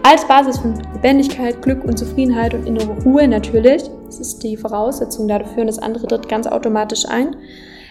Als 0.02 0.26
Basis 0.26 0.58
von 0.58 0.74
Lebendigkeit, 0.94 1.62
Glück 1.62 1.84
und 1.84 1.96
Zufriedenheit 1.96 2.54
und 2.54 2.66
innere 2.66 2.90
Ruhe 3.04 3.28
natürlich. 3.28 3.84
Das 4.06 4.18
ist 4.18 4.42
die 4.42 4.56
Voraussetzung 4.56 5.28
dafür 5.28 5.60
und 5.60 5.68
das 5.68 5.78
andere 5.78 6.06
tritt 6.06 6.28
ganz 6.28 6.46
automatisch 6.46 7.04
ein 7.08 7.36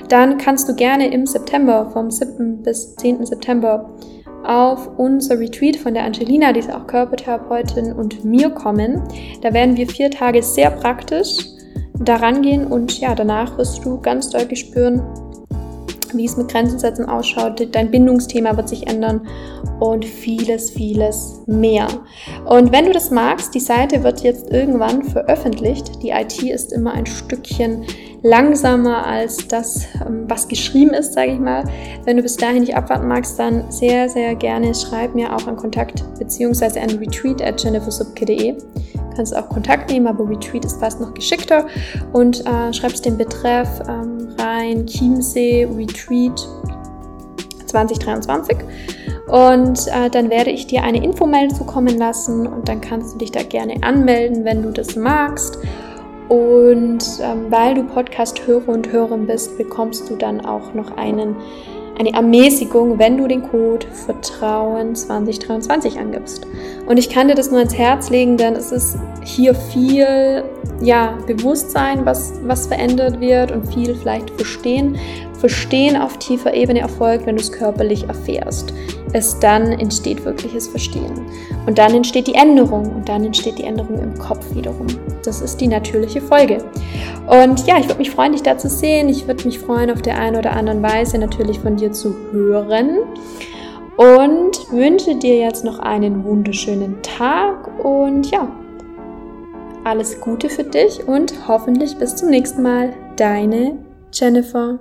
dann 0.09 0.37
kannst 0.37 0.67
du 0.69 0.75
gerne 0.75 1.11
im 1.11 1.25
September, 1.25 1.89
vom 1.91 2.11
7. 2.11 2.63
bis 2.63 2.95
10. 2.95 3.25
September, 3.25 3.89
auf 4.43 4.89
unser 4.97 5.39
Retreat 5.39 5.75
von 5.75 5.93
der 5.93 6.03
Angelina, 6.03 6.51
die 6.51 6.59
ist 6.59 6.73
auch 6.73 6.87
Körpertherapeutin, 6.87 7.93
und 7.93 8.25
mir 8.25 8.49
kommen. 8.49 9.01
Da 9.41 9.53
werden 9.53 9.77
wir 9.77 9.87
vier 9.87 10.09
Tage 10.09 10.41
sehr 10.41 10.71
praktisch 10.71 11.37
daran 11.99 12.41
gehen 12.41 12.65
und 12.65 12.99
ja, 12.99 13.13
danach 13.13 13.57
wirst 13.57 13.85
du 13.85 13.99
ganz 14.01 14.29
deutlich 14.29 14.61
spüren, 14.61 15.01
wie 16.13 16.25
es 16.25 16.37
mit 16.37 16.49
Grenzen 16.49 16.79
setzen 16.79 17.05
ausschaut. 17.05 17.65
Dein 17.73 17.91
Bindungsthema 17.91 18.57
wird 18.57 18.69
sich 18.69 18.87
ändern 18.87 19.27
und 19.79 20.03
vieles, 20.05 20.71
vieles 20.71 21.41
mehr. 21.47 21.87
Und 22.45 22.71
wenn 22.71 22.85
du 22.85 22.91
das 22.91 23.11
magst, 23.11 23.53
die 23.55 23.59
Seite 23.59 24.03
wird 24.03 24.21
jetzt 24.21 24.51
irgendwann 24.51 25.03
veröffentlicht. 25.03 26.01
Die 26.03 26.09
IT 26.09 26.41
ist 26.43 26.73
immer 26.73 26.93
ein 26.93 27.05
Stückchen 27.05 27.83
langsamer 28.23 29.05
als 29.05 29.47
das, 29.47 29.85
ähm, 30.05 30.25
was 30.27 30.47
geschrieben 30.47 30.91
ist, 30.91 31.13
sage 31.13 31.33
ich 31.33 31.39
mal. 31.39 31.63
Wenn 32.05 32.17
du 32.17 32.23
bis 32.23 32.37
dahin 32.37 32.61
nicht 32.61 32.75
abwarten 32.75 33.07
magst, 33.07 33.39
dann 33.39 33.71
sehr, 33.71 34.09
sehr 34.09 34.35
gerne 34.35 34.73
schreib 34.75 35.15
mir 35.15 35.35
auch 35.35 35.47
an 35.47 35.55
Kontakt 35.55 36.03
bzw. 36.19 36.79
an 36.79 36.89
retreat 36.99 37.41
at 37.41 37.63
jennifersubke.de. 37.63 38.53
Du 38.53 39.15
kannst 39.15 39.35
auch 39.35 39.49
Kontakt 39.49 39.89
nehmen, 39.89 40.07
aber 40.07 40.29
Retreat 40.29 40.63
ist 40.63 40.79
fast 40.79 41.01
noch 41.01 41.13
geschickter 41.13 41.65
und 42.13 42.45
äh, 42.45 42.71
schreibst 42.71 43.05
den 43.05 43.17
Betreff 43.17 43.67
ähm, 43.89 44.29
rein 44.37 44.85
Chiemsee 44.87 45.65
Retreat 45.65 46.47
2023 47.65 48.57
und 49.27 49.87
äh, 49.87 50.09
dann 50.09 50.29
werde 50.29 50.51
ich 50.51 50.67
dir 50.67 50.83
eine 50.83 51.03
Infomail 51.03 51.49
zukommen 51.49 51.97
lassen 51.97 52.47
und 52.47 52.67
dann 52.67 52.81
kannst 52.81 53.13
du 53.13 53.17
dich 53.19 53.31
da 53.31 53.43
gerne 53.43 53.81
anmelden, 53.81 54.43
wenn 54.43 54.61
du 54.61 54.71
das 54.71 54.95
magst. 54.95 55.57
Und 56.31 57.03
ähm, 57.21 57.47
weil 57.49 57.75
du 57.75 57.83
Podcast-Hörer 57.83 58.69
und 58.69 58.89
Hörerin 58.89 59.27
bist, 59.27 59.57
bekommst 59.57 60.09
du 60.09 60.15
dann 60.15 60.45
auch 60.45 60.73
noch 60.73 60.95
einen, 60.95 61.35
eine 61.99 62.13
Ermäßigung, 62.13 62.97
wenn 62.97 63.17
du 63.17 63.27
den 63.27 63.41
Code 63.41 63.85
Vertrauen 63.87 64.95
2023 64.95 65.99
angibst. 65.99 66.47
Und 66.87 66.95
ich 66.95 67.09
kann 67.09 67.27
dir 67.27 67.35
das 67.35 67.51
nur 67.51 67.59
ans 67.59 67.77
Herz 67.77 68.09
legen, 68.09 68.37
denn 68.37 68.55
es 68.55 68.71
ist 68.71 68.97
hier 69.25 69.53
viel 69.53 70.45
ja, 70.79 71.17
Bewusstsein, 71.27 72.05
was, 72.05 72.31
was 72.45 72.67
verändert 72.67 73.19
wird 73.19 73.51
und 73.51 73.67
viel 73.67 73.93
vielleicht 73.93 74.29
Verstehen. 74.29 74.97
Verstehen 75.41 75.97
auf 75.97 76.17
tiefer 76.17 76.53
Ebene 76.53 76.79
erfolgt, 76.79 77.25
wenn 77.25 77.35
du 77.35 77.41
es 77.41 77.51
körperlich 77.51 78.07
erfährst 78.07 78.73
es 79.13 79.37
dann 79.39 79.71
entsteht 79.73 80.23
wirkliches 80.25 80.67
Verstehen. 80.67 81.25
Und 81.65 81.77
dann 81.77 81.93
entsteht 81.93 82.27
die 82.27 82.35
Änderung 82.35 82.93
und 82.95 83.09
dann 83.09 83.25
entsteht 83.25 83.57
die 83.57 83.63
Änderung 83.63 83.99
im 83.99 84.17
Kopf 84.17 84.55
wiederum. 84.55 84.87
Das 85.23 85.41
ist 85.41 85.59
die 85.61 85.67
natürliche 85.67 86.21
Folge. 86.21 86.63
Und 87.27 87.65
ja, 87.67 87.77
ich 87.77 87.87
würde 87.87 87.99
mich 87.99 88.11
freuen, 88.11 88.31
dich 88.31 88.43
da 88.43 88.57
zu 88.57 88.69
sehen. 88.69 89.09
Ich 89.09 89.27
würde 89.27 89.45
mich 89.45 89.59
freuen, 89.59 89.91
auf 89.91 90.01
der 90.01 90.17
einen 90.17 90.37
oder 90.37 90.53
anderen 90.53 90.81
Weise 90.81 91.17
natürlich 91.17 91.59
von 91.59 91.75
dir 91.75 91.91
zu 91.91 92.15
hören. 92.31 92.97
Und 93.97 94.71
wünsche 94.71 95.15
dir 95.15 95.37
jetzt 95.37 95.63
noch 95.65 95.79
einen 95.79 96.23
wunderschönen 96.23 97.01
Tag 97.03 97.83
und 97.83 98.31
ja, 98.31 98.47
alles 99.83 100.19
Gute 100.21 100.49
für 100.49 100.63
dich 100.63 101.07
und 101.07 101.47
hoffentlich 101.47 101.97
bis 101.97 102.15
zum 102.15 102.29
nächsten 102.29 102.63
Mal. 102.63 102.93
Deine 103.17 103.77
Jennifer. 104.11 104.79